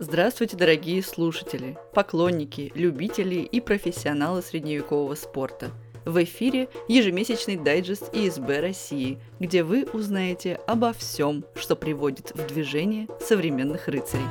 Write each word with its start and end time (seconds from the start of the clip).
Здравствуйте, 0.00 0.56
дорогие 0.56 1.02
слушатели, 1.02 1.76
поклонники, 1.92 2.70
любители 2.76 3.40
и 3.40 3.60
профессионалы 3.60 4.42
средневекового 4.42 5.16
спорта. 5.16 5.72
В 6.04 6.22
эфире 6.22 6.68
ежемесячный 6.86 7.56
дайджест 7.56 8.08
ИСБ 8.14 8.60
России, 8.60 9.18
где 9.40 9.64
вы 9.64 9.88
узнаете 9.92 10.60
обо 10.68 10.92
всем, 10.92 11.44
что 11.56 11.74
приводит 11.74 12.30
в 12.32 12.46
движение 12.46 13.08
современных 13.20 13.88
рыцарей. 13.88 14.22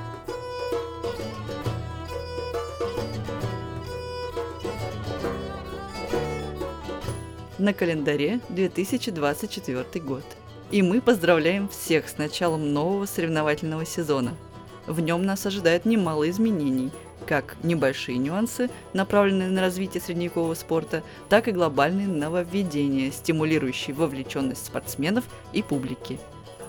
На 7.58 7.74
календаре 7.74 8.40
2024 8.48 10.06
год. 10.06 10.24
И 10.72 10.82
мы 10.82 11.02
поздравляем 11.02 11.68
всех 11.68 12.08
с 12.08 12.18
началом 12.18 12.72
нового 12.72 13.06
соревновательного 13.06 13.86
сезона– 13.86 14.34
в 14.88 15.00
нем 15.02 15.24
нас 15.24 15.46
ожидает 15.46 15.86
немало 15.86 16.30
изменений, 16.30 16.92
как 17.28 17.58
небольшие 17.64 18.18
нюансы, 18.18 18.70
направленные 18.94 19.50
на 19.50 19.62
развитие 19.62 20.02
средневекового 20.02 20.54
спорта, 20.54 21.04
так 21.30 21.48
и 21.48 21.52
глобальные 21.52 22.08
нововведения, 22.08 23.12
стимулирующие 23.12 23.96
вовлеченность 23.96 24.66
спортсменов 24.66 25.26
и 25.54 25.62
публики. 25.62 26.20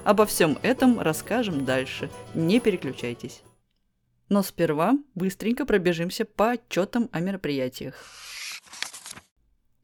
Обо 0.04 0.26
всем 0.26 0.58
этом 0.62 1.00
расскажем 1.00 1.64
дальше, 1.64 2.10
не 2.34 2.60
переключайтесь. 2.60 3.42
Но 4.28 4.42
сперва 4.42 4.98
быстренько 5.14 5.64
пробежимся 5.64 6.24
по 6.24 6.50
отчетам 6.50 7.08
о 7.12 7.20
мероприятиях. 7.20 7.94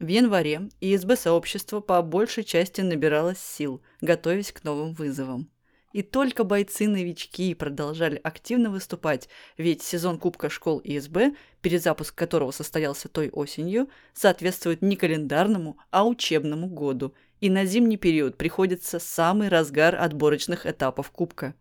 В 0.00 0.06
январе 0.06 0.68
ИСБ 0.80 1.16
сообщество 1.16 1.80
по 1.80 2.02
большей 2.02 2.44
части 2.44 2.80
набиралось 2.82 3.38
сил, 3.38 3.80
готовясь 4.00 4.52
к 4.52 4.64
новым 4.64 4.92
вызовам. 4.92 5.48
И 5.94 6.02
только 6.02 6.42
бойцы-новички 6.42 7.54
продолжали 7.54 8.20
активно 8.24 8.68
выступать, 8.68 9.28
ведь 9.56 9.80
сезон 9.80 10.18
Кубка 10.18 10.50
школ 10.50 10.80
ИСБ, 10.82 11.36
перезапуск 11.62 12.12
которого 12.16 12.50
состоялся 12.50 13.08
той 13.08 13.30
осенью, 13.30 13.88
соответствует 14.12 14.82
не 14.82 14.96
календарному, 14.96 15.78
а 15.92 16.04
учебному 16.04 16.66
году, 16.66 17.14
и 17.40 17.48
на 17.48 17.64
зимний 17.64 17.96
период 17.96 18.36
приходится 18.36 18.98
самый 18.98 19.46
разгар 19.46 19.94
отборочных 19.94 20.66
этапов 20.66 21.12
Кубка. 21.12 21.54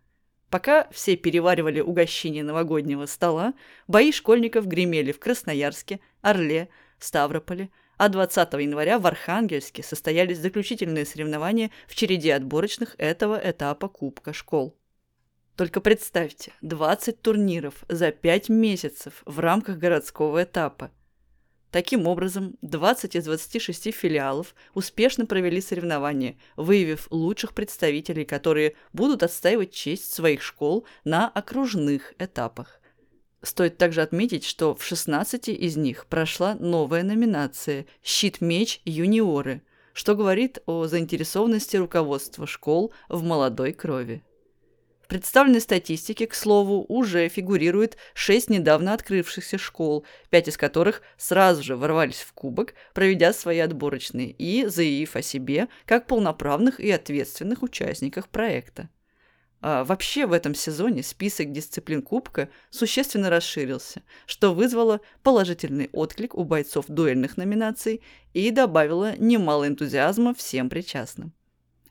Пока 0.49 0.87
все 0.89 1.15
переваривали 1.15 1.81
угощение 1.81 2.43
новогоднего 2.43 3.05
стола, 3.05 3.53
бои 3.87 4.11
школьников 4.11 4.65
гремели 4.65 5.11
в 5.11 5.19
Красноярске, 5.19 5.99
Орле, 6.23 6.69
Ставрополе– 6.97 7.69
а 8.03 8.09
20 8.09 8.51
января 8.55 8.99
в 8.99 9.07
Архангельске 9.07 9.81
состоялись 9.81 10.37
заключительные 10.37 11.05
соревнования 11.05 11.71
в 11.87 11.95
череде 11.95 12.35
отборочных 12.35 12.95
этого 12.97 13.39
этапа 13.41 13.87
Кубка 13.87 14.33
школ. 14.33 14.75
Только 15.55 15.79
представьте, 15.79 16.51
20 16.61 17.21
турниров 17.21 17.85
за 17.87 18.11
5 18.11 18.49
месяцев 18.49 19.23
в 19.25 19.39
рамках 19.39 19.77
городского 19.77 20.43
этапа. 20.43 20.91
Таким 21.71 22.05
образом, 22.05 22.57
20 22.61 23.15
из 23.15 23.23
26 23.23 23.93
филиалов 23.93 24.53
успешно 24.73 25.25
провели 25.25 25.61
соревнования, 25.61 26.35
выявив 26.57 27.07
лучших 27.09 27.53
представителей, 27.53 28.25
которые 28.25 28.75
будут 28.91 29.23
отстаивать 29.23 29.71
честь 29.71 30.13
своих 30.13 30.41
школ 30.41 30.85
на 31.05 31.29
окружных 31.29 32.15
этапах. 32.19 32.81
Стоит 33.43 33.77
также 33.77 34.01
отметить, 34.01 34.45
что 34.45 34.73
в 34.73 34.83
16 34.85 35.49
из 35.49 35.75
них 35.75 36.05
прошла 36.05 36.55
новая 36.55 37.03
номинация 37.03 37.85
«Щит-меч 38.01 38.79
юниоры», 38.85 39.61
что 39.91 40.15
говорит 40.15 40.59
о 40.65 40.87
заинтересованности 40.87 41.75
руководства 41.75 42.47
школ 42.47 42.93
в 43.09 43.21
молодой 43.21 43.73
крови. 43.73 44.23
В 45.01 45.07
представленной 45.09 45.59
статистике, 45.59 46.25
к 46.25 46.35
слову, 46.35 46.85
уже 46.87 47.27
фигурирует 47.27 47.97
шесть 48.13 48.49
недавно 48.49 48.93
открывшихся 48.93 49.57
школ, 49.57 50.05
пять 50.29 50.47
из 50.47 50.55
которых 50.55 51.01
сразу 51.17 51.61
же 51.61 51.75
ворвались 51.75 52.21
в 52.21 52.31
кубок, 52.31 52.73
проведя 52.93 53.33
свои 53.33 53.59
отборочные 53.59 54.31
и 54.31 54.65
заявив 54.67 55.17
о 55.17 55.21
себе 55.21 55.67
как 55.85 56.07
полноправных 56.07 56.79
и 56.79 56.89
ответственных 56.89 57.61
участниках 57.61 58.29
проекта. 58.29 58.87
А 59.65 59.85
вообще 59.85 60.25
в 60.25 60.33
этом 60.33 60.53
сезоне 60.55 61.03
список 61.03 61.53
дисциплин 61.53 62.01
Кубка 62.01 62.49
существенно 62.69 63.29
расширился, 63.29 64.03
что 64.25 64.53
вызвало 64.53 64.99
положительный 65.23 65.89
отклик 65.93 66.35
у 66.35 66.43
бойцов 66.43 66.87
дуэльных 66.89 67.37
номинаций 67.37 68.01
и 68.33 68.51
добавило 68.51 69.15
немало 69.17 69.65
энтузиазма 69.65 70.33
всем 70.33 70.69
причастным. 70.69 71.31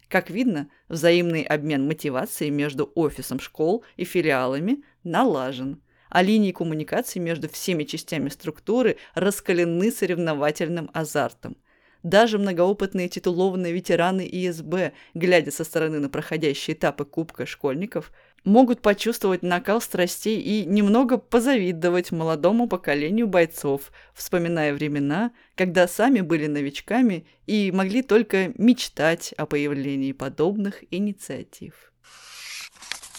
Как 0.09 0.29
видно, 0.29 0.69
взаимный 0.91 1.45
обмен 1.45 1.87
мотивацией 1.87 2.51
между 2.51 2.93
офисом 2.95 3.41
школ 3.41 3.83
и 3.97 4.05
филиалами 4.05 4.85
налажен, 5.03 5.81
а 6.11 6.21
линии 6.21 6.53
коммуникации 6.53 7.21
между 7.21 7.49
всеми 7.49 7.85
частями 7.85 8.29
структуры 8.29 8.99
раскалены 9.15 9.91
соревновательным 9.91 10.91
азартом– 10.93 11.57
даже 12.03 12.39
многоопытные 12.39 13.09
титулованные 13.09 13.73
ветераны 13.73 14.29
ИСБ, 14.31 14.93
глядя 15.15 15.51
со 15.51 15.65
стороны 15.65 16.01
на 16.01 16.09
проходящие 16.09 16.75
этапы 16.75 17.05
Кубка 17.05 17.47
школьников, 17.47 18.13
могут 18.45 18.83
почувствовать 18.83 19.43
накал 19.43 19.81
страстей 19.81 20.41
и 20.41 20.65
немного 20.65 21.17
позавидовать 21.17 22.11
молодому 22.11 22.69
поколению 22.69 23.29
бойцов, 23.29 23.93
вспоминая 24.15 24.75
времена, 24.75 25.31
когда 25.55 25.87
сами 25.87 26.21
были 26.21 26.47
новичками 26.49 27.27
и 27.47 27.71
могли 27.71 28.03
только 28.03 28.53
мечтать 28.59 29.33
о 29.37 29.47
появлении 29.47 30.13
подобных 30.13 30.83
инициатив. 30.91 31.93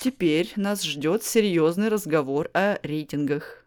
Теперь 0.02 0.52
нас 0.58 0.84
ждет 0.84 1.24
серьезный 1.24 1.88
разговор 1.88 2.50
о 2.54 2.78
рейтингах. 2.84 3.66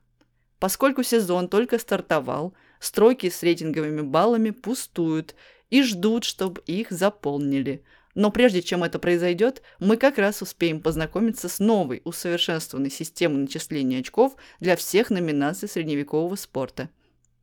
Поскольку 0.59 1.03
сезон 1.03 1.49
только 1.49 1.79
стартовал– 1.79 2.53
Стройки 2.81 3.31
с 3.31 3.43
рейтинговыми 3.43 4.03
баллами 4.03 4.51
пустуют 4.51 5.35
и 5.71 5.83
ждут, 5.83 6.25
чтобы 6.25 6.63
их 6.67 6.91
заполнили. 6.91 7.83
Но 8.15 8.31
прежде 8.31 8.63
чем 8.63 8.83
это 8.83 8.99
произойдет, 8.99 9.63
мы 9.79 9.97
как 9.97 10.19
раз 10.19 10.41
успеем 10.41 10.81
познакомиться 10.81 11.49
с 11.49 11.59
новой 11.59 12.01
усовершенствованной 12.05 12.91
системой 12.91 13.43
начисления 13.43 14.01
очков 14.01 14.37
для 14.59 14.77
всех 14.77 15.11
номинаций 15.11 15.69
средневекового 15.69 16.35
спорта. 16.37 16.89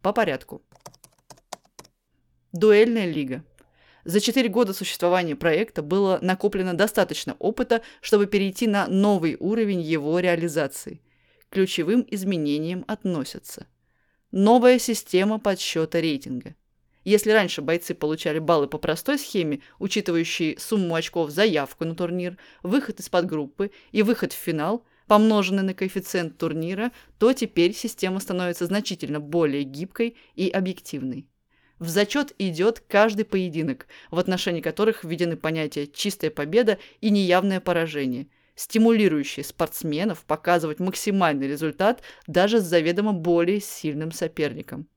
По 0.02 0.14
порядку. 0.14 0.64
Дуэльная 2.52 3.06
лига. 3.06 3.44
За 4.04 4.20
четыре 4.20 4.50
года 4.50 4.74
существования 4.74 5.36
проекта 5.36 5.82
было 5.82 6.20
накоплено 6.22 6.74
достаточно 6.74 7.36
опыта, 7.40 7.82
чтобы 8.02 8.26
перейти 8.26 8.68
на 8.68 8.88
новый 8.88 9.38
уровень 9.40 9.82
его 9.82 10.20
реализации. 10.20 11.02
Ключевым 11.50 12.06
изменениям 12.10 12.84
относятся 12.88 13.68
новая 14.34 14.80
система 14.80 15.40
подсчета 15.40 16.02
рейтинга. 16.02 16.56
Если 17.06 17.32
раньше 17.32 17.62
бойцы 17.62 17.94
получали 17.94 18.40
баллы 18.40 18.68
по 18.68 18.80
простой 18.80 19.20
схеме, 19.20 19.60
учитывающей 19.78 20.58
сумму 20.58 20.96
очков 20.96 21.30
за 21.30 21.44
явку 21.44 21.86
на 21.86 21.96
турнир, 21.96 22.38
выход 22.64 23.00
из 23.00 23.10
подгруппы 23.10 23.72
и 23.92 24.02
выход 24.02 24.34
в 24.34 24.36
финал, 24.36 24.86
помноженный 25.08 25.62
на 25.62 25.74
коэффициент 25.76 26.38
турнира, 26.38 26.92
то 27.20 27.32
теперь 27.34 27.76
система 27.76 28.20
становится 28.20 28.66
значительно 28.66 29.20
более 29.20 29.64
гибкой 29.64 30.18
и 30.34 30.50
объективной. 30.50 31.28
В 31.78 31.90
зачет 31.90 32.34
идет 32.40 32.82
каждый 32.88 33.26
поединок, 33.26 33.86
в 34.10 34.18
отношении 34.18 34.62
которых 34.62 35.04
введены 35.04 35.36
понятия 35.36 35.86
«чистая 35.86 36.32
победа» 36.32 36.80
и 37.02 37.12
«неявное 37.12 37.60
поражение», 37.60 38.28
стимулирующие 38.56 39.44
спортсменов 39.44 40.24
показывать 40.25 40.80
максимальный 40.80 41.47
результат 41.47 42.02
даже 42.28 42.59
с 42.59 42.64
заведомо 42.64 43.14
более 43.14 43.59
сильным 43.59 44.12
соперником. 44.12 44.88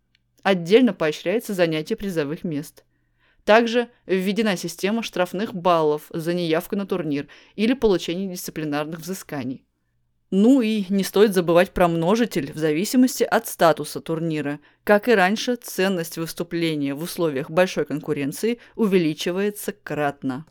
Отдельно 0.43 0.93
поощряется 0.93 1.55
занятие 1.55 1.97
призовых 1.97 2.45
мест. 2.45 2.85
Также 3.45 3.89
введена 4.07 4.57
система 4.57 5.03
штрафных 5.03 5.55
баллов 5.55 6.05
за 6.11 6.35
неявку 6.35 6.77
на 6.77 6.87
турнир 6.87 7.29
или 7.55 7.75
получение 7.75 8.29
дисциплинарных 8.29 9.01
взысканий. 9.01 9.65
Ну 10.33 10.61
и 10.61 10.85
не 10.89 11.05
стоит 11.05 11.35
забывать 11.35 11.71
про 11.71 11.87
множитель 11.87 12.53
в 12.53 12.57
зависимости 12.57 13.23
от 13.23 13.47
статуса 13.47 14.01
турнира. 14.01 14.59
Как 14.83 15.09
и 15.09 15.15
раньше, 15.15 15.55
ценность 15.55 16.19
выступления 16.19 16.95
в 16.95 17.03
условиях 17.03 17.49
большой 17.49 17.85
конкуренции 17.85 18.59
увеличивается 18.75 19.73
кратно. 19.73 20.45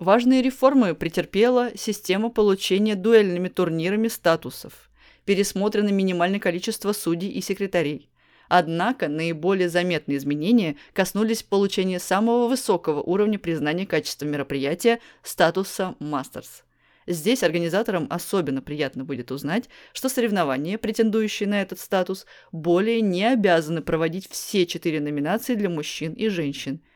Важные 0.00 0.42
реформы 0.42 0.94
претерпела 0.96 1.70
система 1.76 2.28
получения 2.28 2.96
дуэльными 2.96 3.48
турнирами 3.48 4.08
статусов. 4.08 4.90
Пересмотрено 5.24 5.90
минимальное 5.90 6.40
количество 6.40 6.92
судей 6.92 7.30
и 7.30 7.40
секретарей. 7.40 8.10
Однако 8.48 9.08
наиболее 9.08 9.68
заметные 9.68 10.18
изменения 10.18 10.76
коснулись 10.92 11.44
получения 11.44 12.00
самого 12.00 12.48
высокого 12.48 13.00
уровня 13.02 13.38
признания 13.38 13.86
качества 13.86 14.26
мероприятия 14.26 14.98
статуса 15.22 15.94
«Мастерс». 16.00 16.64
Здесь 17.06 17.42
организаторам 17.42 18.06
особенно 18.10 18.62
приятно 18.62 19.04
будет 19.04 19.30
узнать, 19.30 19.68
что 19.92 20.08
соревнования, 20.08 20.76
претендующие 20.76 21.48
на 21.48 21.62
этот 21.62 21.78
статус, 21.78 22.26
более 22.50 23.00
не 23.00 23.24
обязаны 23.30 23.80
проводить 23.80 24.28
все 24.28 24.66
четыре 24.66 25.00
номинации 25.00 25.54
для 25.54 25.68
мужчин 25.68 26.14
и 26.14 26.28
женщин– 26.28 26.80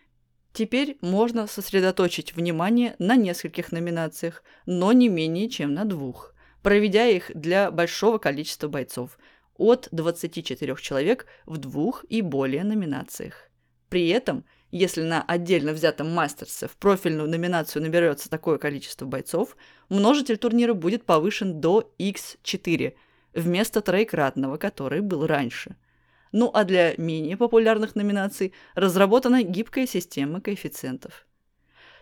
Теперь 0.53 0.99
можно 1.01 1.47
сосредоточить 1.47 2.35
внимание 2.35 2.97
на 2.99 3.17
нескольких 3.17 3.71
номинациях, 3.73 4.43
но 4.67 4.93
не 4.93 5.09
менее 5.09 5.49
чем 5.49 5.75
на 5.75 5.85
двух. 5.85 6.35
проведя 6.63 7.07
их 7.07 7.31
для 7.35 7.71
большого 7.71 8.19
количества 8.19 8.69
бойцов– 8.69 9.19
от 9.59 9.89
24 9.91 10.77
человек 10.81 11.27
в 11.45 11.59
двух 11.59 12.05
и 12.09 12.23
более 12.23 12.65
номинациях. 12.65 13.51
При 13.91 14.09
этом, 14.09 14.45
если 14.71 15.03
на 15.03 15.23
отдельно 15.23 15.73
взятом 15.73 16.11
мастерсе 16.11 16.69
в 16.69 16.77
профильную 16.77 17.29
номинацию 17.29 17.83
наберется 17.83 18.31
такое 18.31 18.59
количество 18.59 19.05
бойцов, 19.05 19.57
множитель 19.89 20.39
турнира 20.39 20.75
будет 20.75 21.05
повышен 21.05 21.61
до 21.61 21.93
x4 21.99 22.95
вместо 23.35 23.81
троекратного, 23.81 24.57
который 24.57 25.01
был 25.01 25.27
раньше. 25.27 25.77
Ну 26.33 26.51
а 26.53 26.65
для 26.65 26.95
менее 26.97 27.37
популярных 27.37 27.95
номинаций 27.95 28.53
разработана 28.75 29.43
гибкая 29.43 29.87
система 29.87 30.41
коэффициентов. 30.41 31.27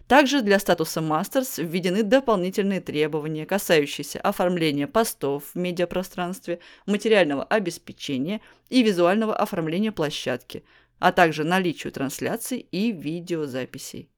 Также 0.08 0.40
для 0.40 0.60
статуса 0.60 1.00
Masters 1.00 1.62
введены 1.62 2.04
дополнительные 2.04 2.80
требования, 2.80 3.44
касающиеся 3.44 4.20
оформления 4.20 4.86
постов 4.86 5.50
в 5.52 5.58
медиапространстве, 5.58 6.60
материального 6.86 7.42
обеспечения 7.42 8.40
и 8.68 8.84
визуального 8.84 9.34
оформления 9.34 9.90
площадки, 9.90 10.64
а 11.00 11.10
также 11.10 11.42
наличию 11.42 11.92
трансляций 11.92 12.58
и 12.70 12.92
видеозаписей. 12.92 14.08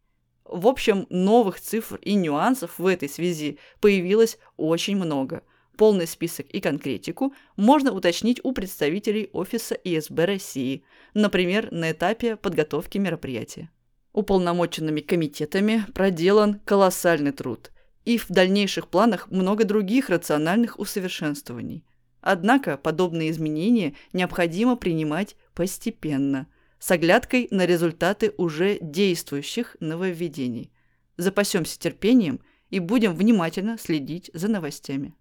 В 0.44 0.66
общем, 0.66 1.06
новых 1.08 1.58
цифр 1.58 1.96
и 1.96 2.14
нюансов 2.14 2.78
в 2.78 2.86
этой 2.86 3.08
связи 3.08 3.58
появилось 3.80 4.38
очень 4.58 4.96
много. 4.96 5.42
Полный 5.78 6.06
список 6.06 6.46
и 6.48 6.60
конкретику 6.60 7.32
можно 7.56 7.92
уточнить 7.92 8.40
у 8.42 8.52
представителей 8.52 9.30
офиса 9.32 9.74
ИСБ 9.74 10.26
России, 10.26 10.84
например, 11.14 11.72
на 11.72 11.92
этапе 11.92 12.36
подготовки 12.36 12.98
мероприятия 12.98 13.70
уполномоченными 14.18 15.00
комитетами 15.00 15.84
проделан 15.94 16.60
колоссальный 16.64 17.30
труд, 17.30 17.70
и 18.04 18.18
в 18.18 18.26
дальнейших 18.28 18.88
планах 18.88 19.30
много 19.30 19.64
других 19.64 20.10
рациональных 20.10 20.80
усовершенствований. 20.80 21.84
Однако 22.20 22.76
подобные 22.76 23.30
изменения 23.30 23.94
необходимо 24.12 24.74
принимать 24.74 25.36
постепенно, 25.54 26.48
с 26.80 26.90
оглядкой 26.90 27.46
на 27.52 27.64
результаты 27.64 28.32
уже 28.38 28.78
действующих 28.80 29.76
нововведений. 29.78 30.72
Запасемся 31.16 31.78
терпением 31.78 32.40
и 32.70 32.80
будем 32.80 33.14
внимательно 33.14 33.78
следить 33.78 34.32
за 34.34 34.48
новостями. 34.48 35.14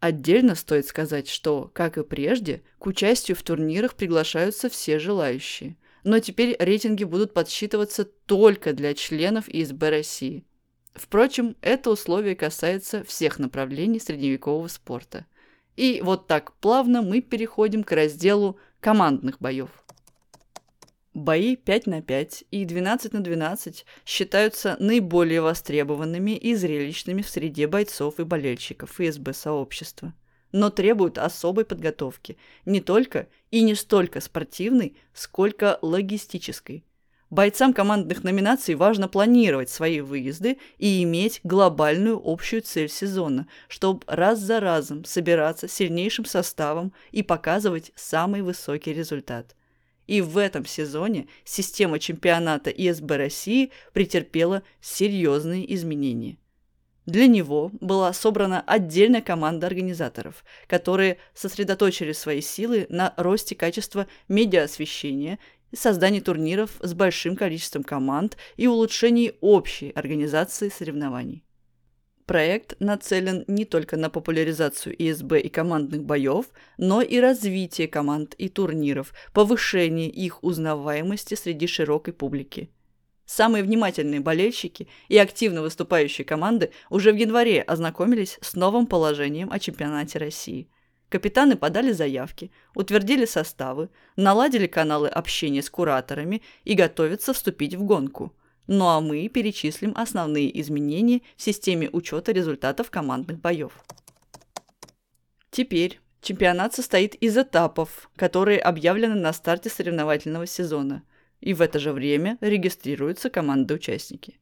Отдельно 0.00 0.54
стоит 0.54 0.86
сказать, 0.86 1.28
что, 1.28 1.70
как 1.74 1.98
и 1.98 2.04
прежде, 2.04 2.62
к 2.78 2.86
участию 2.86 3.36
в 3.36 3.42
турнирах 3.42 3.94
приглашаются 3.94 4.68
все 4.68 4.98
желающие– 4.98 5.76
но 6.04 6.20
теперь 6.20 6.56
рейтинги 6.58 7.04
будут 7.04 7.34
подсчитываться 7.34 8.04
только 8.04 8.72
для 8.72 8.94
членов 8.94 9.48
ИСБ 9.48 9.90
России. 9.90 10.44
Впрочем, 10.94 11.56
это 11.60 11.90
условие 11.90 12.34
касается 12.34 13.04
всех 13.04 13.38
направлений 13.38 14.00
средневекового 14.00 14.68
спорта. 14.68 15.26
И 15.76 16.00
вот 16.02 16.26
так 16.26 16.54
плавно 16.54 17.02
мы 17.02 17.20
переходим 17.20 17.84
к 17.84 17.92
разделу 17.92 18.58
командных 18.80 19.38
боев. 19.38 19.70
Бои 21.18 21.56
5 21.56 21.86
на 21.86 22.00
5 22.00 22.44
и 22.50 22.64
12 22.64 23.12
на 23.12 23.20
12 23.20 23.84
считаются 24.06 24.76
наиболее 24.78 25.40
востребованными 25.40 26.36
и 26.36 26.54
зрелищными 26.54 27.22
в 27.22 27.28
среде 27.28 27.66
бойцов 27.66 28.20
и 28.20 28.24
болельщиков 28.24 29.00
ИСБ 29.00 29.32
сообщества– 29.32 30.14
но 30.52 30.70
требуют 30.70 31.18
особой 31.18 31.64
подготовки, 31.64 32.36
не 32.64 32.80
только 32.80 33.28
и 33.50 33.62
не 33.62 33.74
столько 33.74 34.20
спортивной, 34.20 34.96
сколько 35.12 35.78
логистической. 35.82 36.84
Бойцам 37.30 37.74
командных 37.74 38.24
номинаций 38.24 38.74
важно 38.74 39.06
планировать 39.06 39.68
свои 39.68 40.00
выезды 40.00 40.56
и 40.78 41.02
иметь 41.02 41.40
глобальную 41.44 42.18
общую 42.24 42.62
цель 42.62 42.88
сезона, 42.88 43.46
чтобы 43.68 44.02
раз 44.06 44.38
за 44.38 44.60
разом 44.60 45.04
собираться 45.04 45.68
сильнейшим 45.68 46.24
составом 46.24 46.94
и 47.10 47.22
показывать 47.22 47.92
самый 47.94 48.40
высокий 48.40 48.94
результат. 48.94 49.57
И 50.08 50.20
в 50.20 50.36
этом 50.38 50.66
сезоне 50.66 51.28
система 51.44 52.00
чемпионата 52.00 52.70
ИСБ 52.70 53.16
России 53.16 53.70
претерпела 53.92 54.64
серьезные 54.80 55.72
изменения– 55.74 56.38
для 57.08 57.26
него 57.26 57.70
была 57.80 58.12
собрана 58.12 58.62
отдельная 58.66 59.22
команда 59.22 59.66
организаторов, 59.66 60.44
которые 60.66 61.16
сосредоточили 61.32 62.12
свои 62.12 62.42
силы 62.42 62.84
на 62.90 63.14
росте 63.16 63.54
качества 63.54 64.06
медиаосвещения, 64.28 65.38
создании 65.74 66.20
турниров 66.20 66.72
с 66.80 66.92
большим 66.92 67.34
количеством 67.34 67.82
команд 67.82 68.36
и 68.58 68.66
улучшении 68.66 69.36
общей 69.40 69.90
организации 69.92 70.68
соревнований. 70.68 71.47
Проект 72.28 72.78
нацелен 72.78 73.44
не 73.48 73.64
только 73.64 73.96
на 73.96 74.10
популяризацию 74.10 74.94
ИСБ 74.96 75.40
и 75.40 75.48
командных 75.48 76.04
боев, 76.04 76.44
но 76.76 77.00
и 77.00 77.18
развитие 77.18 77.88
команд 77.88 78.34
и 78.34 78.50
турниров, 78.50 79.14
повышение 79.32 80.10
их 80.10 80.44
узнаваемости 80.44 81.34
среди 81.34 81.66
широкой 81.66 82.12
публики– 82.12 82.68
Самые 83.30 83.62
внимательные 83.62 84.20
болельщики 84.20 84.88
и 85.08 85.18
активно 85.18 85.60
выступающие 85.60 86.24
команды 86.24 86.70
уже 86.88 87.12
в 87.12 87.16
январе 87.16 87.60
ознакомились 87.60 88.38
с 88.40 88.54
новым 88.54 88.86
положением 88.86 89.52
о 89.52 89.58
чемпионате 89.58 90.18
России. 90.18 90.66
Капитаны 91.10 91.56
подали 91.56 91.92
заявки, 91.92 92.50
утвердили 92.74 93.26
составы, 93.26 93.90
наладили 94.16 94.66
каналы 94.66 95.08
общения 95.08 95.62
с 95.62 95.68
кураторами 95.68 96.40
и 96.64 96.72
готовятся 96.72 97.34
вступить 97.34 97.74
в 97.74 97.82
гонку. 97.82 98.32
Ну 98.68 98.86
а 98.86 99.00
мы 99.00 99.28
перечислим 99.28 99.92
основные 99.96 100.60
изменения 100.60 101.22
в 101.36 101.42
системе 101.42 101.90
учета 101.92 102.30
результатов 102.30 102.90
командных 102.90 103.40
боев. 103.40 103.72
Теперь 105.50 106.00
чемпионат 106.20 106.74
состоит 106.74 107.16
из 107.16 107.36
этапов, 107.36 108.08
которые 108.14 108.60
объявлены 108.60 109.16
на 109.16 109.32
старте 109.32 109.68
соревновательного 109.68 110.46
сезона– 110.46 111.02
и 111.40 111.54
в 111.54 111.62
это 111.62 111.78
же 111.78 111.92
время 111.92 112.38
регистрируются 112.40 113.30
команды-участники. 113.30 114.38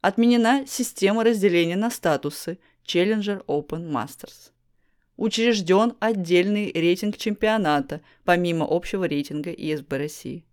Отменена 0.00 0.66
система 0.66 1.24
разделения 1.24 1.76
на 1.76 1.90
статусы 1.90 2.58
Challenger 2.84 3.44
Open 3.46 3.90
Masters. 3.90 4.52
Учрежден 5.16 5.94
отдельный 6.00 6.72
рейтинг 6.72 7.16
чемпионата, 7.16 8.00
помимо 8.24 8.66
общего 8.68 9.04
рейтинга 9.04 9.50
ИСБ 9.50 9.96
России. 9.96 10.44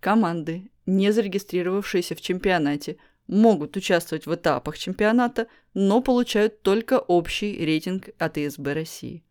Команды, 0.00 0.70
не 0.88 1.12
зарегистрировавшиеся 1.12 2.14
в 2.14 2.20
чемпионате, 2.20 2.96
могут 3.26 3.76
участвовать 3.76 4.24
в 4.24 4.34
этапах 4.34 4.78
чемпионата, 4.78 5.46
но 5.74 6.00
получают 6.00 6.62
только 6.62 6.98
общий 6.98 7.62
рейтинг 7.64 8.08
от 8.18 8.38
ИСБ 8.38 8.72
России. 8.72 9.22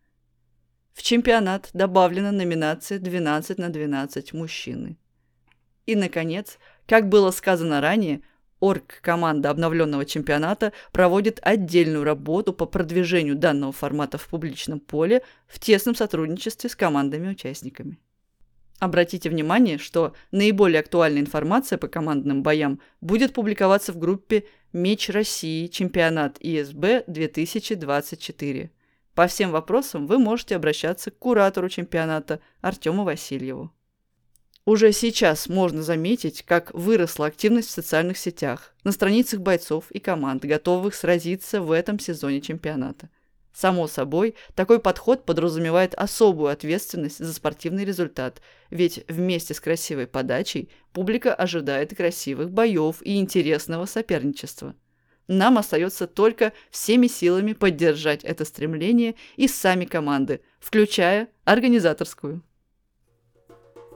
В 0.94 1.02
чемпионат 1.02 1.70
добавлена 1.72 2.30
номинация 2.30 3.00
12 3.00 3.58
на 3.58 3.70
12 3.70 4.32
мужчины. 4.34 4.96
И, 5.86 5.96
наконец, 5.96 6.58
как 6.86 7.08
было 7.08 7.32
сказано 7.32 7.80
ранее, 7.80 8.22
Орг-команда 8.60 9.50
обновленного 9.50 10.04
чемпионата 10.04 10.72
проводит 10.92 11.40
отдельную 11.42 12.04
работу 12.04 12.52
по 12.52 12.66
продвижению 12.66 13.36
данного 13.36 13.72
формата 13.72 14.18
в 14.18 14.26
публичном 14.28 14.80
поле 14.80 15.22
в 15.46 15.60
тесном 15.60 15.94
сотрудничестве 15.94 16.68
с 16.68 16.74
командами-участниками. 16.74 17.98
Обратите 18.78 19.28
внимание, 19.28 19.76
что 19.78 20.14
наиболее 20.30 20.80
актуальная 20.80 21.20
информация 21.20 21.78
по 21.78 21.88
командным 21.88 22.42
боям 22.42 22.80
будет 23.00 23.32
публиковаться 23.32 23.92
в 23.92 23.98
группе 23.98 24.44
«Меч 24.72 25.08
России. 25.08 25.66
Чемпионат 25.66 26.36
ИСБ 26.40 27.04
2024». 27.08 28.70
По 29.14 29.26
всем 29.26 29.50
вопросам 29.50 30.06
вы 30.06 30.18
можете 30.18 30.54
обращаться 30.54 31.10
к 31.10 31.18
куратору 31.18 31.68
чемпионата 31.68 32.40
Артему 32.60 33.02
Васильеву. 33.02 33.72
Уже 34.64 34.92
сейчас 34.92 35.48
можно 35.48 35.82
заметить, 35.82 36.42
как 36.42 36.72
выросла 36.72 37.26
активность 37.26 37.68
в 37.68 37.72
социальных 37.72 38.16
сетях, 38.16 38.74
на 38.84 38.92
страницах 38.92 39.40
бойцов 39.40 39.90
и 39.90 39.98
команд, 39.98 40.44
готовых 40.44 40.94
сразиться 40.94 41.62
в 41.62 41.72
этом 41.72 41.98
сезоне 41.98 42.40
чемпионата. 42.40 43.08
Само 43.58 43.88
собой, 43.88 44.36
такой 44.54 44.78
подход 44.78 45.24
подразумевает 45.24 45.92
особую 45.94 46.52
ответственность 46.52 47.18
за 47.18 47.32
спортивный 47.34 47.84
результат, 47.84 48.40
ведь 48.70 49.04
вместе 49.08 49.52
с 49.52 49.58
красивой 49.58 50.06
подачей 50.06 50.70
публика 50.92 51.34
ожидает 51.34 51.96
красивых 51.96 52.52
боев 52.52 53.02
и 53.02 53.18
интересного 53.18 53.86
соперничества. 53.86 54.76
Нам 55.26 55.58
остается 55.58 56.06
только 56.06 56.52
всеми 56.70 57.08
силами 57.08 57.52
поддержать 57.52 58.22
это 58.22 58.44
стремление 58.44 59.16
и 59.34 59.48
сами 59.48 59.86
команды, 59.86 60.40
включая 60.60 61.26
организаторскую. 61.44 62.44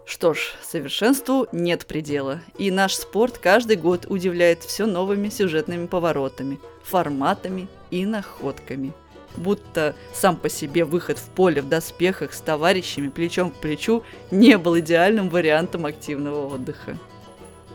Что 0.05 0.35
ж, 0.35 0.55
совершенству 0.61 1.47
нет 1.53 1.87
предела, 1.87 2.43
и 2.59 2.73
наш 2.73 2.95
спорт 2.95 3.39
каждый 3.39 3.77
год 3.77 4.07
удивляет 4.09 4.65
все 4.65 4.87
новыми 4.87 5.29
сюжетными 5.29 5.87
поворотами, 5.87 6.59
форматами 6.83 7.69
и 7.93 8.05
находками. 8.05 8.93
Будто 9.37 9.95
сам 10.13 10.37
по 10.37 10.49
себе 10.49 10.85
выход 10.85 11.19
в 11.19 11.29
поле 11.29 11.63
в 11.63 11.69
доспехах 11.69 12.35
с 12.35 12.41
товарищами 12.41 13.09
плечом 13.09 13.51
к 13.51 13.55
плечу 13.55 14.03
не 14.31 14.59
был 14.59 14.79
идеальным 14.79 15.29
вариантом 15.31 15.87
активного 15.87 16.55
отдыха. 16.55 16.99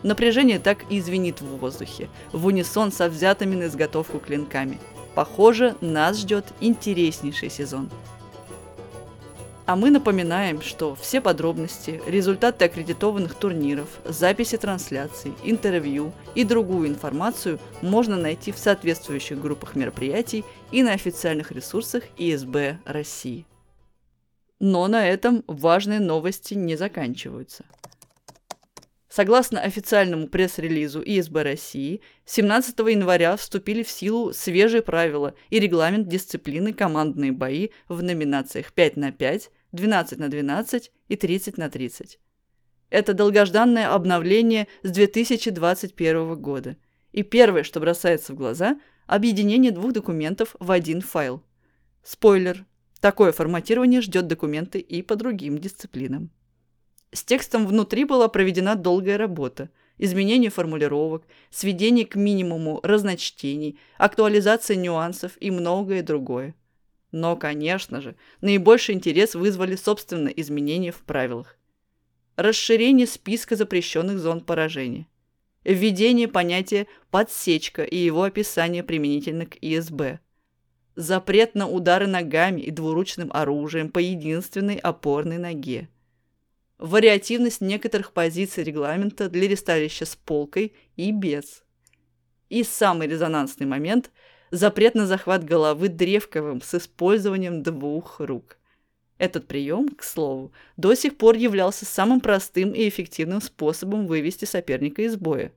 Напряжение 0.02 0.60
так 0.60 0.78
и 0.90 1.00
звенит 1.00 1.40
в 1.40 1.56
воздухе, 1.56 2.08
в 2.32 2.46
унисон 2.46 2.92
со 2.92 3.08
взятыми 3.08 3.56
на 3.56 3.66
изготовку 3.66 4.18
клинками. 4.20 4.78
Похоже, 5.14 5.74
нас 5.80 6.18
ждет 6.18 6.44
интереснейший 6.60 7.50
сезон. 7.50 7.90
А 9.68 9.76
мы 9.76 9.90
напоминаем, 9.90 10.62
что 10.62 10.94
все 10.94 11.20
подробности, 11.20 12.00
результаты 12.06 12.64
аккредитованных 12.64 13.34
турниров, 13.34 14.00
записи 14.06 14.56
трансляций, 14.56 15.34
интервью 15.44 16.14
и 16.34 16.42
другую 16.42 16.88
информацию 16.88 17.58
можно 17.82 18.16
найти 18.16 18.50
в 18.50 18.56
соответствующих 18.56 19.38
группах 19.38 19.76
мероприятий 19.76 20.46
и 20.72 20.82
на 20.82 20.92
официальных 20.92 21.52
ресурсах 21.52 22.04
ИСБ 22.16 22.78
России. 22.86 23.44
Но 24.58 24.88
на 24.88 25.06
этом 25.06 25.44
важные 25.46 26.00
новости 26.00 26.54
не 26.54 26.74
заканчиваются. 26.74 27.66
Согласно 29.10 29.60
официальному 29.60 30.28
пресс-релизу 30.28 31.02
ИСБ 31.04 31.42
России, 31.42 32.00
17 32.24 32.78
января 32.78 33.36
вступили 33.36 33.82
в 33.82 33.90
силу 33.90 34.32
свежие 34.32 34.80
правила 34.80 35.34
и 35.50 35.60
регламент 35.60 36.08
дисциплины 36.08 36.72
командные 36.72 37.32
бои 37.32 37.68
в 37.88 38.02
номинациях 38.02 38.72
5 38.72 38.96
на 38.96 39.12
5, 39.12 39.50
12 39.72 40.18
на 40.18 40.28
12 40.28 40.92
и 41.08 41.16
30 41.16 41.58
на 41.58 41.68
30. 41.68 42.18
Это 42.90 43.12
долгожданное 43.12 43.92
обновление 43.92 44.66
с 44.82 44.90
2021 44.90 46.34
года. 46.36 46.76
И 47.12 47.22
первое, 47.22 47.62
что 47.62 47.80
бросается 47.80 48.32
в 48.32 48.36
глаза– 48.36 48.80
объединение 49.06 49.72
двух 49.72 49.92
документов 49.92 50.54
в 50.60 50.70
один 50.70 51.00
файл. 51.00 51.42
Спойлер. 52.02 52.64
Такое 53.00 53.32
форматирование 53.32 54.00
ждет 54.00 54.26
документы 54.26 54.78
и 54.78 55.02
по 55.02 55.16
другим 55.16 55.58
дисциплинам. 55.58 56.30
С 57.12 57.24
текстом 57.24 57.66
внутри 57.66 58.04
была 58.04 58.28
проведена 58.28 58.74
долгая 58.74 59.16
работа. 59.16 59.70
Изменение 59.98 60.50
формулировок, 60.50 61.24
сведение 61.50 62.06
к 62.06 62.14
минимуму 62.14 62.80
разночтений, 62.82 63.78
актуализация 63.98 64.76
нюансов 64.76 65.32
и 65.40 65.50
многое 65.50 66.02
другое. 66.02 66.54
Но, 67.12 67.36
конечно 67.36 68.00
же, 68.00 68.16
наибольший 68.40 68.94
интерес 68.94 69.34
вызвали 69.34 69.76
собственно 69.76 70.28
изменения 70.28 70.92
в 70.92 71.00
правилах. 71.02 71.56
Расширение 72.36 73.06
списка 73.06 73.56
запрещенных 73.56 74.18
зон 74.18 74.42
поражения. 74.42 75.06
Введение 75.64 76.28
понятия 76.28 76.86
«подсечка» 77.10 77.82
и 77.82 77.96
его 77.96 78.22
описание 78.22 78.82
применительно 78.82 79.46
к 79.46 79.56
ИСБ. 79.60 80.20
Запрет 80.94 81.54
на 81.54 81.68
удары 81.68 82.06
ногами 82.06 82.60
и 82.60 82.70
двуручным 82.70 83.30
оружием 83.32 83.90
по 83.90 83.98
единственной 83.98 84.76
опорной 84.76 85.38
ноге. 85.38 85.88
Вариативность 86.78 87.60
некоторых 87.60 88.12
позиций 88.12 88.62
регламента 88.64 89.28
для 89.28 89.48
ресталища 89.48 90.04
с 90.04 90.14
полкой 90.14 90.74
и 90.96 91.10
без. 91.10 91.64
И 92.48 92.62
самый 92.62 93.08
резонансный 93.08 93.66
момент– 93.66 94.10
запрет 94.50 94.94
на 94.94 95.06
захват 95.06 95.44
головы 95.44 95.88
древковым 95.88 96.62
с 96.62 96.74
использованием 96.74 97.62
двух 97.62 98.20
рук. 98.20 98.58
Этот 99.18 99.48
прием, 99.48 99.88
к 99.88 100.02
слову, 100.04 100.52
до 100.76 100.94
сих 100.94 101.16
пор 101.16 101.36
являлся 101.36 101.84
самым 101.84 102.20
простым 102.20 102.72
и 102.72 102.88
эффективным 102.88 103.40
способом 103.40 104.06
вывести 104.06 104.44
соперника 104.44 105.02
из 105.02 105.16
боя. 105.16 105.52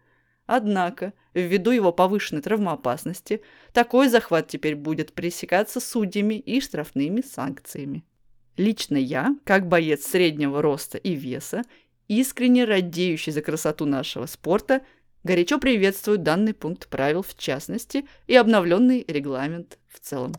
Однако, 0.47 1.13
ввиду 1.33 1.71
его 1.71 1.93
повышенной 1.93 2.41
травмоопасности, 2.41 3.41
такой 3.71 4.09
захват 4.09 4.47
теперь 4.47 4.75
будет 4.75 5.13
пресекаться 5.13 5.79
судьями 5.79 6.35
и 6.35 6.59
штрафными 6.59 7.21
санкциями. 7.21 8.03
Лично 8.57 8.97
я, 8.97 9.35
как 9.45 9.67
боец 9.67 10.05
среднего 10.07 10.61
роста 10.61 10.97
и 10.97 11.13
веса, 11.13 11.61
искренне 12.07 12.65
радеющий 12.65 13.31
за 13.31 13.41
красоту 13.41 13.85
нашего 13.85 14.25
спорта– 14.25 14.81
горячо 15.23 15.59
приветствуют 15.59 16.23
данный 16.23 16.53
пункт 16.53 16.87
правил 16.87 17.21
в 17.21 17.37
частности 17.37 18.07
и 18.27 18.35
обновленный 18.35 19.05
регламент 19.07 19.77
в 19.87 19.99
целом. 19.99 20.33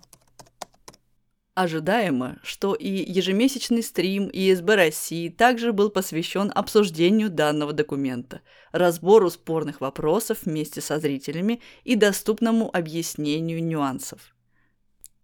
Ожидаемо, 1.54 2.38
что 2.42 2.72
и 2.72 2.88
ежемесячный 2.88 3.82
стрим 3.82 4.30
ИСБ 4.32 4.74
России 4.74 5.28
также 5.28 5.74
был 5.74 5.90
посвящен 5.90 6.50
обсуждению 6.54 7.28
данного 7.28 7.74
документа, 7.74 8.40
разбору 8.72 9.28
спорных 9.28 9.82
вопросов 9.82 10.38
вместе 10.44 10.80
со 10.80 10.98
зрителями 10.98 11.60
и 11.84 11.94
доступному 11.94 12.74
объяснению 12.74 13.62
нюансов. 13.62 14.34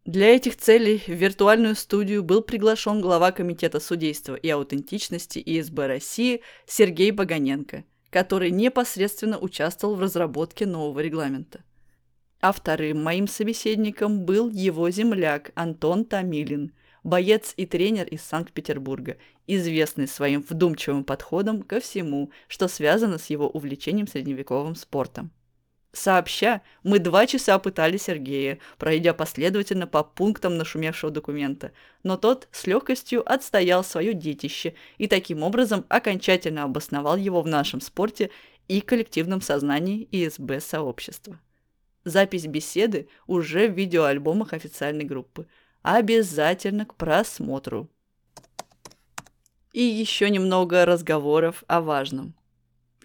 Для 0.04 0.34
этих 0.34 0.58
целей 0.58 0.98
в 0.98 1.08
виртуальную 1.08 1.74
студию 1.74 2.22
был 2.22 2.42
приглашен 2.42 3.00
глава 3.00 3.32
Комитета 3.32 3.80
судейства 3.80 4.34
и 4.34 4.50
аутентичности 4.50 5.38
ИСБ 5.38 5.86
России 5.86 6.42
Сергей 6.66 7.10
Баганенко– 7.10 7.84
который 8.10 8.50
непосредственно 8.50 9.38
участвовал 9.38 9.96
в 9.96 10.00
разработке 10.00 10.66
нового 10.66 11.00
регламента. 11.00 11.62
А 12.40 12.52
вторым 12.52 13.02
моим 13.02 13.26
собеседником 13.26 14.24
был 14.24 14.48
его 14.48 14.90
земляк 14.90 15.50
Антон 15.54 16.04
Тамилин, 16.04 16.72
боец 17.02 17.52
и 17.56 17.66
тренер 17.66 18.06
из 18.06 18.22
Санкт-Петербурга, 18.22 19.16
известный 19.46 20.06
своим 20.06 20.44
вдумчивым 20.48 21.04
подходом 21.04 21.62
ко 21.62 21.80
всему, 21.80 22.30
что 22.46 22.68
связано 22.68 23.18
с 23.18 23.26
его 23.26 23.48
увлечением 23.48 24.06
средневековым 24.06 24.76
спортом. 24.76 25.32
Сообща, 25.92 26.61
мы 26.83 26.99
два 26.99 27.26
часа 27.26 27.59
пытали 27.59 27.97
Сергея, 27.97 28.59
пройдя 28.76 29.14
последовательно 29.14 29.87
по 29.87 30.04
пунктам 30.04 30.59
нашумевшего 30.59 31.11
документа, 31.11 31.73
но 32.02 32.18
тот 32.18 32.49
с 32.52 32.66
легкостью 32.66 33.30
отстоял 33.30 33.83
свое 33.83 34.12
детище 34.12 34.75
и 34.99 35.07
таким 35.07 35.42
образом 35.42 35.87
окончательно 35.88 36.64
обосновал 36.64 37.16
его 37.16 37.40
в 37.40 37.47
нашем 37.47 37.80
спорте 37.80 38.30
и 38.68 38.83
коллективном 38.83 39.40
сознании 39.40 40.07
ИСБ 40.12 40.61
сообщества. 40.61 41.40
Запись 42.04 42.47
беседы 42.47 43.09
уже 43.26 43.68
в 43.68 43.76
видеоальбомах 43.76 44.52
официальной 44.52 45.04
группы. 45.04 45.47
Обязательно 45.83 46.85
к 46.85 46.95
просмотру. 46.95 47.88
И 49.73 49.83
еще 49.83 50.28
немного 50.28 50.85
разговоров 50.85 51.64
о 51.66 51.80
важном. 51.80 52.35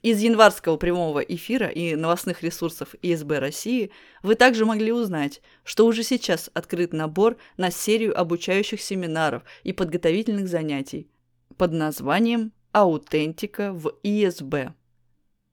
Из 0.03 0.19
январского 0.19 0.75
прямого 0.75 1.21
эфира 1.21 1.67
и 1.67 1.95
новостных 1.95 2.43
ресурсов 2.43 2.93
ИСБ 3.01 3.39
России 3.39 3.89
вы 4.21 4.35
также 4.35 4.65
могли 4.65 4.91
узнать, 4.91 5.41
что 5.63 5.85
уже 5.85 6.03
сейчас 6.03 6.51
открыт 6.53 6.91
набор 6.91 7.37
на 7.55 7.71
серию 7.71 8.19
обучающих 8.19 8.81
семинаров 8.81 9.43
и 9.63 9.71
подготовительных 9.71 10.49
занятий 10.49 11.07
под 11.55 11.71
названием 11.71 12.51
«Аутентика 12.73 13.71
в 13.71 13.93
ИСБ». 14.03 14.73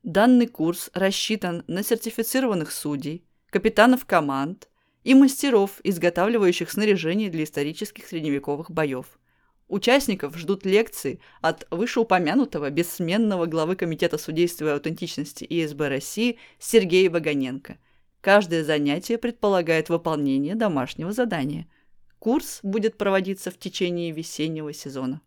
Данный 0.02 0.48
курс 0.48 0.90
рассчитан 0.94 1.62
на 1.68 1.84
сертифицированных 1.84 2.72
судей, 2.72 3.22
капитанов 3.50 4.04
команд 4.04 4.68
и 5.04 5.14
мастеров, 5.14 5.78
изготавливающих 5.84 6.72
снаряжение 6.72 7.30
для 7.30 7.44
исторических 7.44 8.04
средневековых 8.04 8.68
боев. 8.68 9.19
Участников 9.70 10.36
ждут 10.36 10.66
лекции 10.66 11.20
от 11.40 11.64
вышеупомянутого 11.70 12.70
бессменного 12.70 13.46
главы 13.46 13.76
Комитета 13.76 14.18
судейства 14.18 14.66
и 14.66 14.70
аутентичности 14.70 15.46
ИСБ 15.48 15.88
России 15.88 16.38
Сергея 16.58 17.08
Вагоненко. 17.08 17.78
Каждое 18.20 18.64
занятие 18.64 19.16
предполагает 19.16 19.88
выполнение 19.88 20.56
домашнего 20.56 21.12
задания. 21.12 21.68
Курс 22.18 22.58
будет 22.64 22.98
проводиться 22.98 23.52
в 23.52 23.58
течение 23.58 24.10
весеннего 24.10 24.72
сезона. 24.72 25.20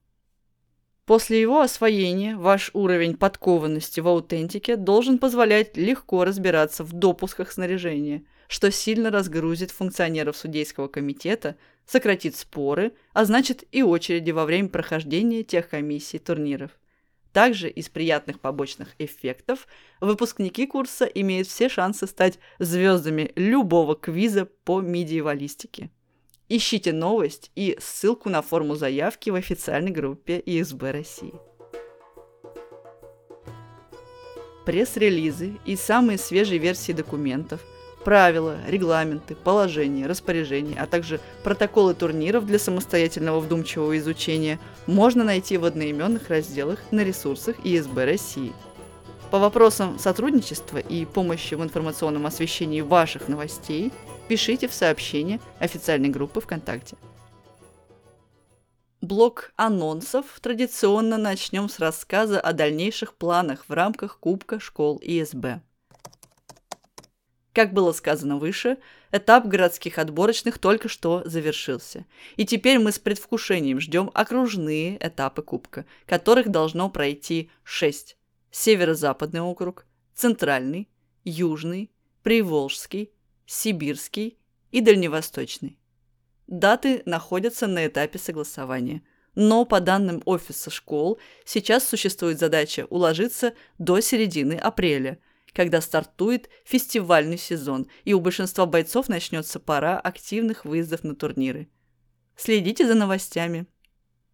После 1.06 1.40
его 1.40 1.62
освоения 1.62 2.36
ваш 2.36 2.70
уровень 2.74 3.16
подкованности 3.16 4.02
в 4.02 4.10
аутентике 4.10 4.76
должен 4.76 5.20
позволять 5.20 5.78
легко 5.78 6.26
разбираться 6.26 6.84
в 6.84 6.92
допусках 6.92 7.50
снаряжения, 7.50 8.26
что 8.48 8.72
сильно 8.72 9.12
разгрузит 9.12 9.72
функционеров 9.72 10.38
судейского 10.38 10.88
комитета– 10.88 11.56
сократит 11.86 12.36
споры, 12.36 12.94
а 13.14 13.26
значит 13.26 13.64
и 13.72 13.84
очереди 13.84 14.32
во 14.32 14.46
время 14.46 14.70
прохождения 14.70 15.44
тех 15.44 15.70
комиссий 15.70 16.20
турниров. 16.20 16.72
Также 17.32 17.68
из 17.70 17.90
приятных 17.90 18.40
побочных 18.40 18.90
эффектов 19.00 19.68
выпускники 20.00 20.68
курса 20.68 21.06
имеют 21.06 21.48
все 21.48 21.68
шансы 21.68 22.06
стать 22.06 22.38
звездами 22.60 23.32
любого 23.36 23.96
квиза 23.96 24.46
по 24.46 24.82
медиевалистике. 24.82 25.90
Ищите 26.48 26.94
новость 26.94 27.52
и 27.56 27.76
ссылку 27.82 28.30
на 28.30 28.44
форму 28.44 28.76
заявки 28.76 29.32
в 29.32 29.36
официальной 29.36 29.92
группе 29.92 30.42
ИСБ 30.46 30.92
России. 30.92 31.34
Пресс-релизы 34.66 35.58
и 35.66 35.76
самые 35.76 36.18
свежие 36.18 36.60
версии 36.60 36.92
документов– 36.92 37.62
правила, 38.04 38.58
регламенты, 38.68 39.36
положения, 39.36 40.08
распоряжения, 40.08 40.76
а 40.80 40.86
также 40.86 41.20
протоколы 41.44 41.94
турниров 41.94 42.46
для 42.46 42.60
самостоятельного 42.60 43.40
вдумчивого 43.40 43.98
изучения 43.98 44.60
можно 44.86 45.24
найти 45.24 45.58
в 45.58 45.66
одноименных 45.66 46.30
разделах 46.30 46.80
на 46.92 47.04
ресурсах 47.04 47.56
ИСБ 47.64 48.06
России. 48.06 48.54
По 49.32 49.40
вопросам 49.40 49.98
сотрудничества 49.98 50.78
и 50.78 51.06
помощи 51.06 51.56
в 51.56 51.64
информационном 51.64 52.28
освещении 52.28 52.82
ваших 52.82 53.28
новостей 53.28 53.92
пишите 54.28 54.68
в 54.68 54.74
сообщение 54.74 55.40
официальной 55.60 56.10
группы 56.10 56.40
ВКонтакте. 56.40 56.98
Блок 59.02 59.52
анонсов 59.58 60.26
традиционно 60.40 61.18
начнем 61.18 61.68
с 61.68 61.80
рассказа 61.80 62.40
о 62.40 62.54
дальнейших 62.54 63.16
планах 63.16 63.66
в 63.68 63.74
рамках 63.74 64.18
Кубка 64.18 64.60
школ 64.60 64.98
ИСБ. 65.04 65.62
Как 67.54 67.72
было 67.72 67.92
сказано 67.92 68.38
выше, 68.38 68.80
этап 69.12 69.46
городских 69.46 70.00
отборочных 70.00 70.58
только 70.58 70.90
что 70.90 71.22
завершился. 71.24 72.06
И 72.36 72.46
теперь 72.46 72.80
мы 72.80 72.92
с 72.92 72.98
предвкушением 72.98 73.80
ждем 73.80 74.10
окружные 74.16 74.98
этапы 75.00 75.44
Кубка, 75.44 75.86
которых 76.08 76.50
должно 76.50 76.90
пройти 76.90 77.52
шесть. 77.64 78.18
Северо-западный 78.50 79.42
округ, 79.42 79.86
Центральный, 80.16 80.90
Южный, 81.24 81.92
Приволжский, 82.24 83.12
Сибирский 83.46 84.40
и 84.72 84.82
Дальневосточный. 84.82 85.78
Даты 86.48 87.04
находятся 87.06 87.68
на 87.68 87.86
этапе 87.86 88.18
согласования. 88.18 89.04
Но 89.36 89.66
по 89.66 89.80
данным 89.80 90.22
офиса 90.26 90.70
школ, 90.70 91.20
сейчас 91.46 91.88
существует 91.88 92.40
задача 92.40 92.86
уложиться 92.90 93.54
до 93.78 94.00
середины 94.00 94.54
апреля– 94.54 95.20
когда 95.54 95.82
стартует 95.82 96.50
фестивальный 96.66 97.38
сезон, 97.38 97.88
и 98.04 98.14
у 98.14 98.20
большинства 98.20 98.66
бойцов 98.66 99.08
начнется 99.08 99.60
пора 99.60 100.00
активных 100.00 100.66
выездов 100.66 101.04
на 101.04 101.16
турниры. 101.16 101.70
Следите 102.36 102.88
за 102.88 102.96
новостями. 102.96 103.68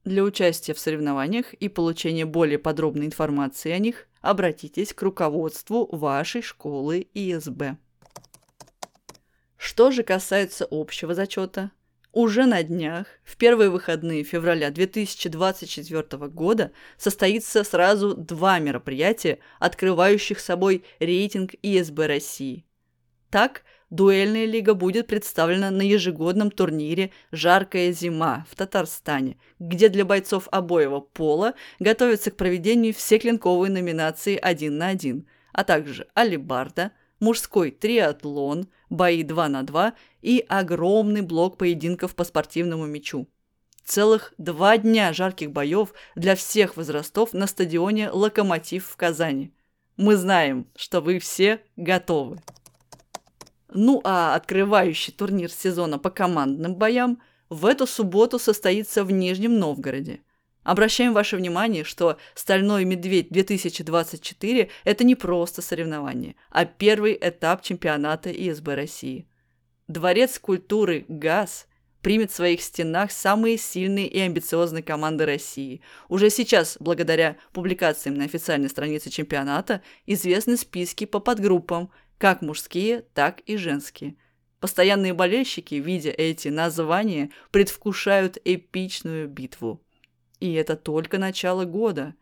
Для 0.06 0.24
участия 0.24 0.74
в 0.74 0.80
соревнованиях 0.80 1.54
и 1.54 1.68
получения 1.68 2.26
более 2.26 2.58
подробной 2.58 3.06
информации 3.06 3.72
о 3.72 3.80
них 3.80 4.08
обратитесь 4.22 4.94
к 4.94 5.02
руководству 5.02 5.88
вашей 5.96 6.42
школы 6.42 7.08
ИСБ. 7.14 7.78
Что 9.58 9.92
же 9.92 10.04
касается 10.04 10.66
общего 10.72 11.14
зачета, 11.14 11.72
уже 12.12 12.46
на 12.46 12.64
днях, 12.64 13.08
в 13.24 13.38
первые 13.38 13.70
выходные 13.70 14.24
февраля 14.24 14.72
2024 14.72 16.28
года, 16.28 16.72
состоится 16.98 17.64
сразу 17.64 18.16
два 18.16 18.60
мероприятия, 18.60 19.40
открывающих 19.60 20.40
собой 20.40 20.84
рейтинг 21.00 21.52
ИСБ 21.62 22.08
России. 22.08 22.66
Так, 23.30 23.64
дуэльная 23.92 24.46
лига 24.46 24.74
будет 24.74 25.08
представлена 25.08 25.70
на 25.70 25.84
ежегодном 25.84 26.50
турнире 26.50 27.12
«Жаркая 27.32 27.92
зима» 27.92 28.46
в 28.50 28.56
Татарстане, 28.56 29.38
где 29.60 29.90
для 29.90 30.04
бойцов 30.04 30.48
обоего 30.52 31.00
пола 31.00 31.54
готовятся 31.80 32.32
к 32.32 32.38
проведению 32.38 32.94
все 32.94 33.20
клинковые 33.20 33.72
номинации 33.72 34.36
один 34.36 34.78
на 34.78 34.88
один, 34.88 35.28
а 35.54 35.64
также 35.64 36.08
алибарда, 36.16 36.92
мужской 37.20 37.72
триатлон, 37.72 38.68
бои 38.90 39.24
2 39.24 39.50
на 39.50 39.64
2 39.64 39.94
и 40.22 40.46
огромный 40.48 41.22
блок 41.22 41.58
поединков 41.58 42.16
по 42.16 42.24
спортивному 42.24 42.86
мячу. 42.86 43.28
Целых 43.86 44.34
два 44.38 44.78
дня 44.78 45.14
жарких 45.14 45.52
боев 45.52 45.94
для 46.16 46.36
всех 46.36 46.78
возрастов 46.78 47.34
на 47.34 47.48
стадионе 47.48 48.12
«Локомотив» 48.12 48.86
в 48.86 48.96
Казани. 48.96 49.52
Мы 49.98 50.16
знаем, 50.16 50.68
что 50.76 51.02
вы 51.02 51.18
все 51.20 51.62
готовы. 51.76 52.40
Ну 53.74 54.00
а 54.04 54.36
открывающий 54.36 55.12
турнир 55.12 55.52
сезона 55.52 55.98
по 55.98 56.10
командным 56.10 56.76
боям 56.76 57.20
в 57.50 57.66
эту 57.66 57.88
субботу 57.88 58.38
состоится 58.38 59.04
в 59.04 59.12
Нижнем 59.12 59.58
Новгороде. 59.58 60.22
Обращаем 60.70 61.14
ваше 61.14 61.36
внимание, 61.36 61.84
что 61.84 62.20
«Стальной 62.36 62.86
медведь-2024»– 62.86 64.70
это 64.84 65.04
не 65.04 65.16
просто 65.16 65.64
соревнование, 65.64 66.36
а 66.52 66.66
первый 66.66 67.18
этап 67.20 67.64
чемпионата 67.64 68.30
ИСБ 68.30 68.76
России. 68.76 69.28
Дворец 69.88 70.38
культуры 70.38 71.06
«ГАЗ» 71.08 71.66
примет 72.04 72.30
в 72.30 72.36
своих 72.36 72.62
стенах 72.62 73.12
самые 73.12 73.58
сильные 73.58 74.08
и 74.08 74.20
амбициозные 74.20 74.84
команды 74.84 75.26
России. 75.26 75.82
Уже 76.08 76.30
сейчас, 76.30 76.78
благодаря 76.80 77.38
публикациям 77.52 78.14
на 78.14 78.26
официальной 78.26 78.70
странице 78.70 79.10
чемпионата, 79.10 79.82
известны 80.06 80.56
списки 80.56 81.06
по 81.06 81.20
подгруппам, 81.20 81.90
как 82.20 82.44
мужские, 82.44 83.06
так 83.16 83.40
и 83.48 83.58
женские. 83.58 84.18
Постоянные 84.60 85.14
болельщики, 85.14 85.74
видя 85.74 86.12
эти 86.12 86.50
названия, 86.50 87.32
предвкушают 87.50 88.38
эпичную 88.46 89.28
битву. 89.28 89.82
И 90.40 90.54
это 90.54 90.76
только 90.76 91.18
начало 91.18 91.66
года. 91.66 92.16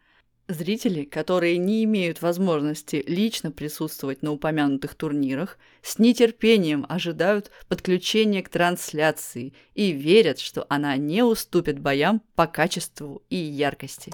Зрители, 0.47 1.03
которые 1.03 1.57
не 1.57 1.83
имеют 1.83 2.21
возможности 2.21 3.03
лично 3.05 3.51
присутствовать 3.51 4.21
на 4.21 4.31
упомянутых 4.31 4.95
турнирах, 4.95 5.59
с 5.81 5.99
нетерпением 5.99 6.85
ожидают 6.87 7.51
подключения 7.67 8.41
к 8.41 8.49
трансляции 8.49 9.53
и 9.75 9.91
верят, 9.91 10.39
что 10.39 10.65
она 10.69 10.95
не 10.95 11.21
уступит 11.21 11.79
боям 11.79 12.21
по 12.35 12.47
качеству 12.47 13.23
и 13.29 13.35
яркости. 13.35 14.13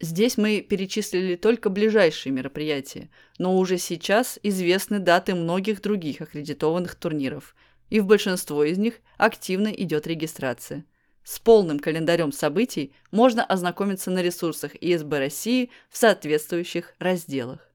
Здесь 0.00 0.38
мы 0.38 0.62
перечислили 0.62 1.36
только 1.36 1.68
ближайшие 1.68 2.32
мероприятия, 2.32 3.10
но 3.38 3.58
уже 3.58 3.76
сейчас 3.78 4.38
известны 4.42 4.98
даты 4.98 5.34
многих 5.34 5.82
других 5.82 6.22
аккредитованных 6.22 6.94
турниров, 6.94 7.54
и 7.90 8.00
в 8.00 8.06
большинство 8.06 8.64
из 8.64 8.78
них 8.78 8.94
активно 9.18 9.68
идет 9.68 10.06
регистрация– 10.06 10.86
с 11.28 11.38
полным 11.40 11.78
календарем 11.78 12.32
событий 12.32 12.94
можно 13.10 13.44
ознакомиться 13.44 14.10
на 14.10 14.22
ресурсах 14.22 14.74
ИСБ 14.76 15.18
России 15.18 15.68
в 15.90 15.98
соответствующих 15.98 16.94
разделах. 16.98 17.70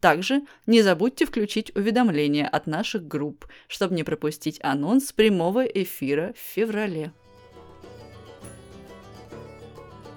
Также 0.00 0.42
не 0.66 0.82
забудьте 0.82 1.24
включить 1.24 1.70
уведомления 1.76 2.48
от 2.48 2.66
наших 2.66 3.06
групп, 3.06 3.46
чтобы 3.68 3.94
не 3.94 4.02
пропустить 4.02 4.58
анонс 4.64 5.12
прямого 5.12 5.64
эфира 5.64 6.34
в 6.36 6.40
феврале. 6.40 7.12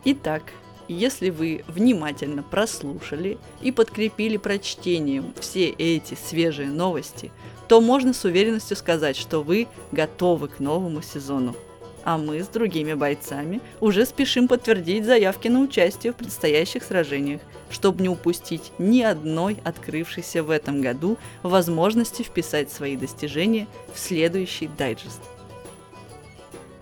Итак, 0.05 0.51
если 0.87 1.29
вы 1.29 1.63
внимательно 1.67 2.41
прослушали 2.41 3.37
и 3.61 3.71
подкрепили 3.71 4.37
прочтением 4.37 5.35
все 5.39 5.69
эти 5.69 6.15
свежие 6.15 6.69
новости, 6.69 7.31
то 7.67 7.79
можно 7.79 8.11
с 8.11 8.25
уверенностью 8.25 8.75
сказать, 8.75 9.17
что 9.17 9.43
вы 9.43 9.67
готовы 9.91 10.47
к 10.47 10.59
новому 10.59 11.03
сезону 11.03 11.55
а 12.03 12.17
мы 12.17 12.43
с 12.43 12.47
другими 12.47 12.93
бойцами 12.93 13.61
уже 13.79 14.05
спешим 14.05 14.47
подтвердить 14.47 15.05
заявки 15.05 15.47
на 15.47 15.61
участие 15.61 16.13
в 16.13 16.15
предстоящих 16.15 16.83
сражениях, 16.83 17.41
чтобы 17.69 18.01
не 18.01 18.09
упустить 18.09 18.71
ни 18.77 19.01
одной 19.01 19.57
открывшейся 19.63 20.43
в 20.43 20.49
этом 20.49 20.81
году 20.81 21.17
возможности 21.43 22.23
вписать 22.23 22.71
свои 22.71 22.95
достижения 22.95 23.67
в 23.93 23.99
следующий 23.99 24.67
дайджест. 24.67 25.21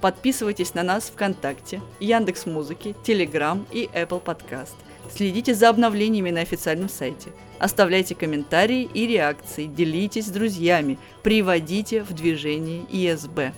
Подписывайтесь 0.02 0.74
на 0.74 0.84
нас 0.84 1.12
ВКонтакте, 1.14 1.82
Яндекс 2.00 2.46
Музыки, 2.46 2.96
Телеграм 3.04 3.66
и 3.72 3.90
Apple 3.94 4.24
Podcast. 4.24 4.76
Следите 5.14 5.54
за 5.54 5.70
обновлениями 5.70 6.30
на 6.30 6.42
официальном 6.42 6.88
сайте. 6.88 7.32
Оставляйте 7.60 8.16
комментарии 8.16 8.90
и 8.94 9.06
реакции, 9.08 9.66
делитесь 9.66 10.28
с 10.28 10.30
друзьями, 10.30 10.98
приводите 11.24 12.04
в 12.04 12.14
движение 12.14 12.86
ИСБ. 12.90 13.54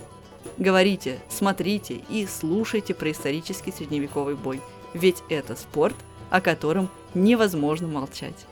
Говорите, 0.62 1.18
смотрите 1.28 2.02
и 2.08 2.24
слушайте 2.24 2.94
про 2.94 3.10
исторический 3.10 3.72
средневековый 3.72 4.36
бой, 4.36 4.60
ведь 4.94 5.24
это 5.28 5.56
спорт, 5.56 5.96
о 6.30 6.40
котором 6.40 6.88
невозможно 7.14 7.88
молчать. 7.88 8.46